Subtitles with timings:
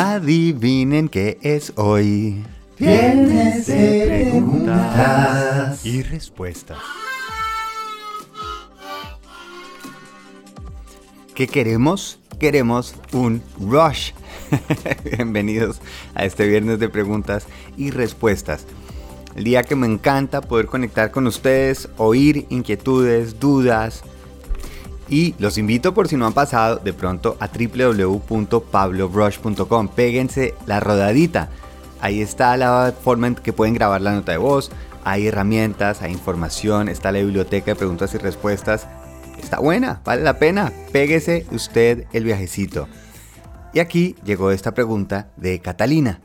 [0.00, 2.44] Adivinen qué es hoy.
[2.78, 6.78] Viernes de preguntas y respuestas.
[11.34, 12.20] ¿Qué queremos?
[12.38, 14.12] Queremos un rush.
[15.16, 15.80] Bienvenidos
[16.14, 18.66] a este viernes de preguntas y respuestas.
[19.34, 24.04] El día que me encanta poder conectar con ustedes, oír inquietudes, dudas,
[25.10, 29.88] y los invito por si no han pasado de pronto a www.pablobrush.com.
[29.88, 31.48] Péguense la rodadita.
[32.00, 34.70] Ahí está la forma en que pueden grabar la nota de voz.
[35.04, 38.86] Hay herramientas, hay información, está la biblioteca de preguntas y respuestas.
[39.40, 40.72] Está buena, vale la pena.
[40.92, 42.88] Péguese usted el viajecito.
[43.72, 46.20] Y aquí llegó esta pregunta de Catalina.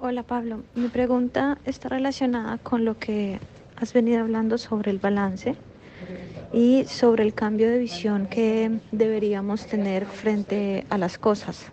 [0.00, 3.38] Hola Pablo, mi pregunta está relacionada con lo que
[3.76, 5.56] has venido hablando sobre el balance
[6.52, 11.66] y sobre el cambio de visión que deberíamos tener frente a las cosas.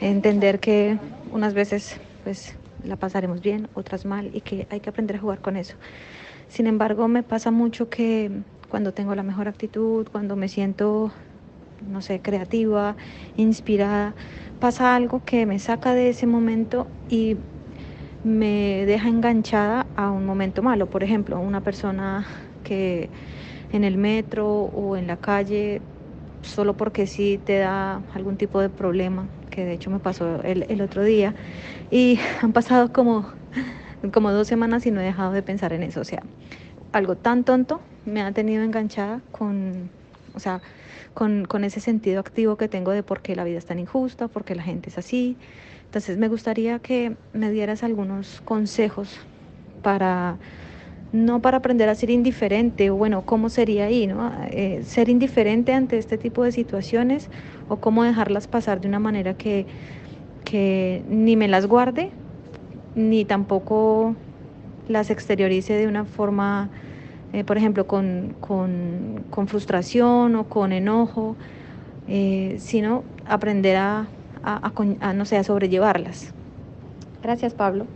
[0.00, 0.98] Entender que
[1.32, 2.54] unas veces pues
[2.84, 5.74] la pasaremos bien, otras mal y que hay que aprender a jugar con eso.
[6.48, 8.30] Sin embargo, me pasa mucho que
[8.68, 11.10] cuando tengo la mejor actitud, cuando me siento,
[11.88, 12.96] no sé, creativa,
[13.36, 14.14] inspirada,
[14.60, 17.36] pasa algo que me saca de ese momento y
[18.24, 20.86] me deja enganchada a un momento malo.
[20.86, 22.26] Por ejemplo, una persona
[22.66, 23.10] que
[23.70, 25.82] en el metro o en la calle
[26.42, 30.80] solo porque sí te da algún tipo de problema, que de hecho me pasó el,
[30.80, 31.34] otro día,
[31.90, 33.30] y han pasado como,
[34.12, 36.22] como dos semanas y no he dejado de pensar en eso, o sea,
[36.92, 39.90] algo tan tonto me ha tenido enganchada con,
[40.34, 40.62] o sea,
[41.14, 44.28] con, con ese sentido activo que tengo de por qué la vida es tan injusta,
[44.28, 45.38] por qué la gente es así.
[45.84, 49.18] Entonces me gustaría que me dieras algunos consejos
[49.82, 50.38] para
[51.12, 54.32] no para aprender a ser indiferente, o bueno, cómo sería ahí, ¿no?
[54.50, 57.30] Eh, ser indiferente ante este tipo de situaciones
[57.68, 59.66] o cómo dejarlas pasar de una manera que,
[60.44, 62.10] que ni me las guarde,
[62.94, 64.14] ni tampoco
[64.88, 66.70] las exteriorice de una forma,
[67.32, 71.36] eh, por ejemplo, con, con, frustración o con enojo,
[72.08, 74.06] eh, sino aprender a,
[74.42, 76.32] a, no sé, a sobrellevarlas.
[77.22, 77.86] Gracias, Pablo.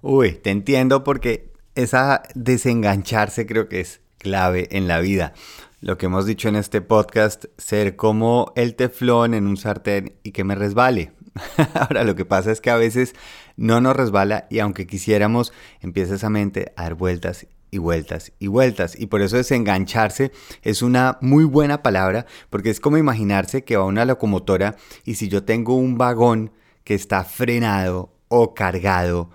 [0.00, 5.34] Uy, te entiendo porque esa desengancharse creo que es clave en la vida.
[5.80, 10.32] Lo que hemos dicho en este podcast, ser como el teflón en un sartén y
[10.32, 11.12] que me resbale.
[11.74, 13.14] Ahora lo que pasa es que a veces
[13.56, 18.46] no nos resbala y aunque quisiéramos, empieza esa mente a dar vueltas y vueltas y
[18.46, 18.98] vueltas.
[18.98, 20.32] Y por eso desengancharse
[20.62, 25.28] es una muy buena palabra porque es como imaginarse que va una locomotora y si
[25.28, 26.52] yo tengo un vagón
[26.84, 29.30] que está frenado o cargado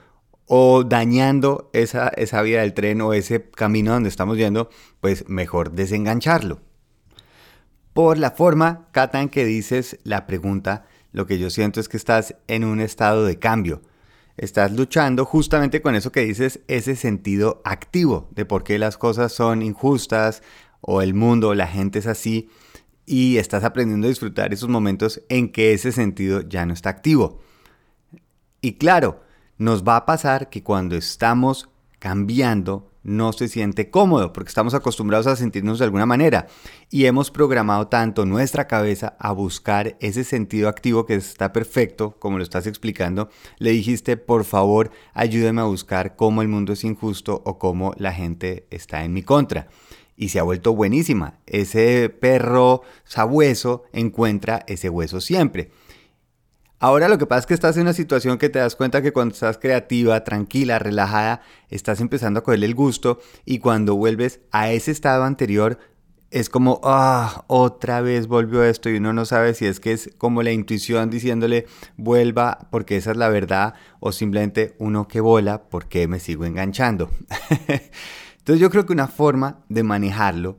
[0.53, 4.69] o dañando esa, esa vía del tren o ese camino donde estamos yendo,
[4.99, 6.59] pues mejor desengancharlo.
[7.93, 11.95] Por la forma, Cata, en que dices la pregunta, lo que yo siento es que
[11.95, 13.81] estás en un estado de cambio.
[14.35, 19.31] Estás luchando justamente con eso que dices, ese sentido activo de por qué las cosas
[19.31, 20.43] son injustas
[20.81, 22.49] o el mundo, la gente es así,
[23.05, 27.39] y estás aprendiendo a disfrutar esos momentos en que ese sentido ya no está activo.
[28.59, 29.30] Y claro,
[29.61, 35.27] nos va a pasar que cuando estamos cambiando no se siente cómodo porque estamos acostumbrados
[35.27, 36.47] a sentirnos de alguna manera
[36.89, 42.39] y hemos programado tanto nuestra cabeza a buscar ese sentido activo que está perfecto, como
[42.39, 43.29] lo estás explicando.
[43.59, 48.13] Le dijiste, por favor, ayúdeme a buscar cómo el mundo es injusto o cómo la
[48.13, 49.67] gente está en mi contra.
[50.17, 51.35] Y se ha vuelto buenísima.
[51.45, 55.69] Ese perro sabueso encuentra ese hueso siempre.
[56.83, 59.13] Ahora lo que pasa es que estás en una situación que te das cuenta que
[59.13, 64.71] cuando estás creativa, tranquila, relajada, estás empezando a cogerle el gusto y cuando vuelves a
[64.71, 65.77] ese estado anterior
[66.31, 70.09] es como, ah, otra vez volvió esto y uno no sabe si es que es
[70.17, 75.69] como la intuición diciéndole vuelva porque esa es la verdad o simplemente uno que bola
[75.69, 77.11] porque me sigo enganchando.
[78.39, 80.57] Entonces yo creo que una forma de manejarlo,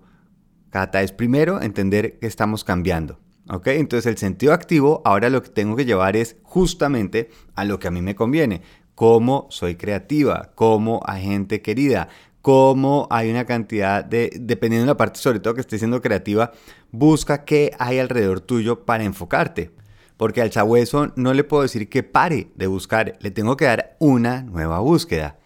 [0.70, 3.21] Cata, es primero entender que estamos cambiando.
[3.52, 3.66] ¿Ok?
[3.66, 7.86] Entonces el sentido activo ahora lo que tengo que llevar es justamente a lo que
[7.86, 8.62] a mí me conviene.
[8.94, 12.08] Cómo soy creativa, cómo agente querida,
[12.40, 16.52] cómo hay una cantidad de, dependiendo de la parte sobre todo que esté siendo creativa,
[16.92, 19.70] busca qué hay alrededor tuyo para enfocarte.
[20.16, 23.96] Porque al sabueso no le puedo decir que pare de buscar, le tengo que dar
[23.98, 25.36] una nueva búsqueda.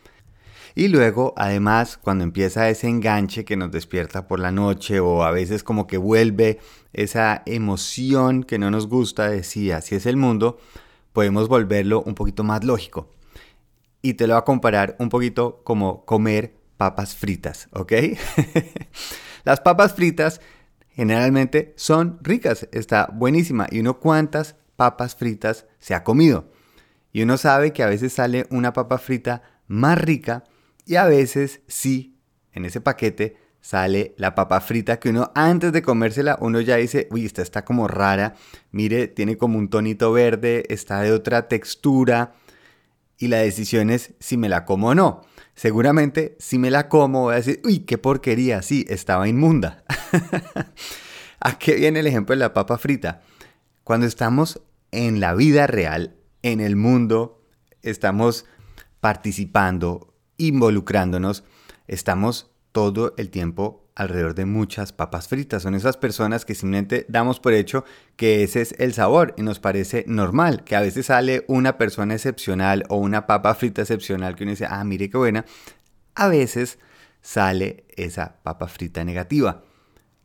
[0.78, 5.31] Y luego, además, cuando empieza ese enganche que nos despierta por la noche o a
[5.31, 6.61] veces como que vuelve
[6.93, 10.58] esa emoción que no nos gusta de si así es el mundo,
[11.14, 13.11] podemos volverlo un poquito más lógico.
[14.02, 17.93] Y te lo voy a comparar un poquito como comer papas fritas, ¿ok?
[19.44, 20.43] Las papas fritas
[20.90, 23.67] generalmente son ricas, está buenísima.
[23.70, 26.50] Y uno cuántas papas fritas se ha comido.
[27.14, 30.44] Y uno sabe que a veces sale una papa frita más rica
[30.87, 32.17] y a veces sí,
[32.53, 37.09] en ese paquete sale la papa frita que uno antes de comérsela uno ya dice,
[37.11, 38.37] uy, esta está como rara,
[38.71, 42.35] mire, tiene como un tonito verde, está de otra textura
[43.19, 45.23] y la decisión es si me la como o no.
[45.56, 49.85] Seguramente si me la como voy a decir, uy, qué porquería, sí, estaba inmunda.
[51.41, 53.23] ¿A qué viene el ejemplo de la papa frita?
[53.83, 54.62] Cuando estamos
[54.93, 57.43] en la vida real, en el mundo,
[57.83, 58.47] estamos
[59.00, 61.44] participando, involucrándonos,
[61.87, 65.62] estamos todo el tiempo alrededor de muchas papas fritas.
[65.62, 67.85] Son esas personas que simplemente damos por hecho
[68.17, 72.15] que ese es el sabor y nos parece normal, que a veces sale una persona
[72.15, 75.47] excepcional o una papa frita excepcional que uno dice, ah, mire qué buena.
[76.15, 76.79] A veces
[77.23, 79.65] sale esa papa frita negativa.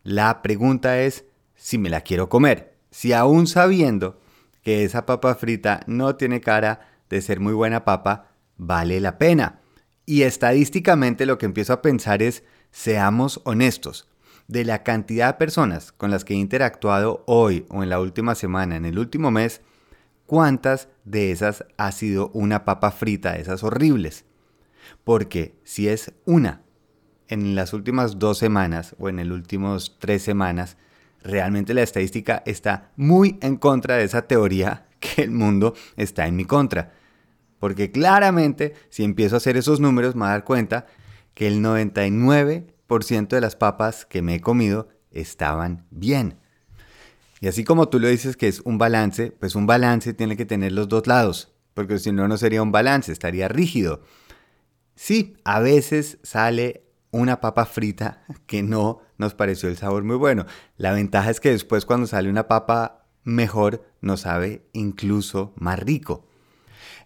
[0.03, 1.23] La pregunta es
[1.55, 2.75] si me la quiero comer.
[2.91, 4.19] Si aún sabiendo
[4.61, 8.27] que esa papa frita no tiene cara de ser muy buena papa,
[8.57, 9.60] vale la pena.
[10.05, 14.07] Y estadísticamente lo que empiezo a pensar es, seamos honestos,
[14.47, 18.35] de la cantidad de personas con las que he interactuado hoy o en la última
[18.35, 19.61] semana, en el último mes,
[20.25, 24.25] ¿cuántas de esas ha sido una papa frita, esas horribles?
[25.05, 26.63] Porque si es una
[27.29, 30.75] en las últimas dos semanas o en las últimas tres semanas,
[31.23, 36.35] realmente la estadística está muy en contra de esa teoría que el mundo está en
[36.35, 36.91] mi contra.
[37.61, 40.87] Porque claramente, si empiezo a hacer esos números, me voy a dar cuenta
[41.35, 46.39] que el 99% de las papas que me he comido estaban bien.
[47.39, 50.47] Y así como tú lo dices que es un balance, pues un balance tiene que
[50.47, 54.01] tener los dos lados, porque si no, no sería un balance, estaría rígido.
[54.95, 60.47] Sí, a veces sale una papa frita que no nos pareció el sabor muy bueno.
[60.77, 66.25] La ventaja es que después cuando sale una papa mejor, nos sabe incluso más rico.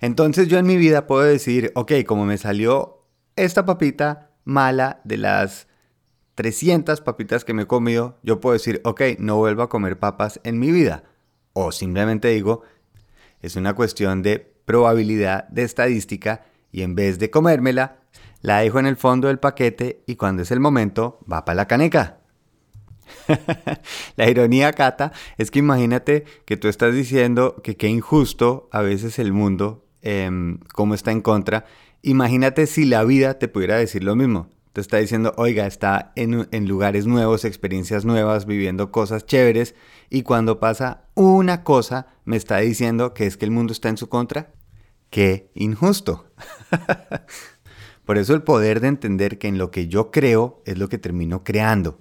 [0.01, 3.05] Entonces yo en mi vida puedo decir, ok, como me salió
[3.35, 5.67] esta papita mala de las
[6.35, 10.39] 300 papitas que me he comido, yo puedo decir, ok, no vuelvo a comer papas
[10.43, 11.03] en mi vida.
[11.53, 12.63] O simplemente digo,
[13.41, 17.99] es una cuestión de probabilidad de estadística y en vez de comérmela,
[18.41, 21.67] la dejo en el fondo del paquete y cuando es el momento, va para la
[21.67, 22.19] caneca.
[24.15, 29.19] la ironía, Cata, es que imagínate que tú estás diciendo que qué injusto a veces
[29.19, 31.65] el mundo Em, cómo está en contra.
[32.03, 34.49] Imagínate si la vida te pudiera decir lo mismo.
[34.71, 39.73] Te está diciendo, oiga, está en, en lugares nuevos, experiencias nuevas, viviendo cosas chéveres,
[40.11, 43.97] y cuando pasa una cosa, me está diciendo que es que el mundo está en
[43.97, 44.53] su contra.
[45.09, 46.29] ¡Qué injusto!
[48.05, 50.99] Por eso el poder de entender que en lo que yo creo es lo que
[50.99, 51.97] termino creando.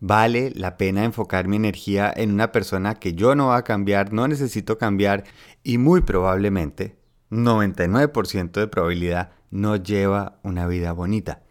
[0.00, 4.12] Vale la pena enfocar mi energía en una persona que yo no va a cambiar,
[4.12, 5.24] no necesito cambiar
[5.64, 6.96] y muy probablemente,
[7.30, 11.42] 99% de probabilidad, no lleva una vida bonita.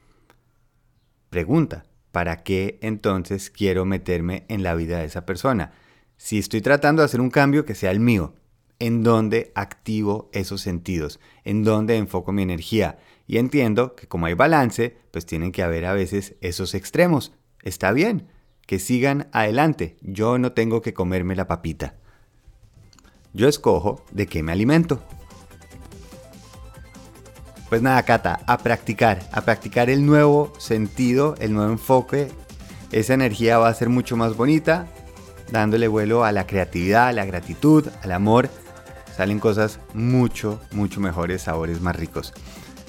[1.30, 5.74] Pregunta, ¿para qué entonces quiero meterme en la vida de esa persona?
[6.16, 8.34] Si estoy tratando de hacer un cambio que sea el mío,
[8.80, 11.20] ¿en dónde activo esos sentidos?
[11.44, 12.98] ¿En dónde enfoco mi energía?
[13.28, 17.34] Y entiendo que como hay balance, pues tienen que haber a veces esos extremos.
[17.62, 18.30] Está bien,
[18.68, 19.98] que sigan adelante.
[20.02, 21.96] Yo no tengo que comerme la papita.
[23.34, 25.02] Yo escojo de qué me alimento.
[27.70, 32.30] Pues nada, Cata, a practicar, a practicar el nuevo sentido, el nuevo enfoque.
[32.92, 34.88] Esa energía va a ser mucho más bonita,
[35.52, 38.50] dándole vuelo a la creatividad, a la gratitud, al amor.
[39.16, 42.34] Salen cosas mucho, mucho mejores, sabores más ricos.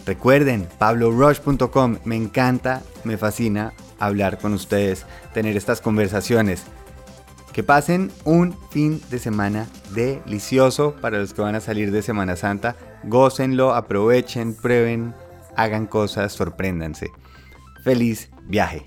[0.06, 6.64] Recuerden, pablorush.com, me encanta, me fascina hablar con ustedes, tener estas conversaciones.
[7.52, 12.37] Que pasen un fin de semana delicioso para los que van a salir de Semana
[12.37, 12.76] Santa.
[13.05, 15.14] Gócenlo, aprovechen, prueben,
[15.57, 17.11] hagan cosas, sorpréndanse.
[17.83, 18.87] Feliz viaje.